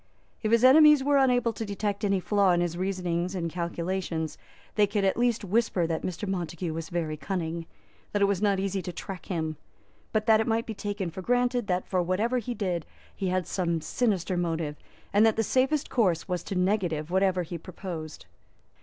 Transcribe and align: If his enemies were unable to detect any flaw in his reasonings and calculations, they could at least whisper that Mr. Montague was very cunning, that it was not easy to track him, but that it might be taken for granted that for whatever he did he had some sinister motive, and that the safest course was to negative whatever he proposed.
If 0.41 0.51
his 0.51 0.63
enemies 0.63 1.03
were 1.03 1.19
unable 1.19 1.53
to 1.53 1.63
detect 1.63 2.03
any 2.03 2.19
flaw 2.19 2.53
in 2.53 2.61
his 2.61 2.75
reasonings 2.75 3.35
and 3.35 3.51
calculations, 3.51 4.35
they 4.73 4.87
could 4.87 5.05
at 5.05 5.15
least 5.15 5.45
whisper 5.45 5.85
that 5.85 6.01
Mr. 6.01 6.27
Montague 6.27 6.73
was 6.73 6.89
very 6.89 7.17
cunning, 7.17 7.67
that 8.11 8.19
it 8.19 8.25
was 8.25 8.41
not 8.41 8.59
easy 8.59 8.81
to 8.81 8.91
track 8.91 9.27
him, 9.27 9.57
but 10.11 10.25
that 10.25 10.41
it 10.41 10.47
might 10.47 10.65
be 10.65 10.73
taken 10.73 11.11
for 11.11 11.21
granted 11.21 11.67
that 11.67 11.85
for 11.87 12.01
whatever 12.01 12.39
he 12.39 12.55
did 12.55 12.87
he 13.15 13.27
had 13.27 13.45
some 13.45 13.79
sinister 13.79 14.35
motive, 14.37 14.75
and 15.13 15.23
that 15.23 15.35
the 15.35 15.43
safest 15.43 15.91
course 15.91 16.27
was 16.27 16.41
to 16.45 16.55
negative 16.55 17.11
whatever 17.11 17.43
he 17.43 17.59
proposed. 17.59 18.25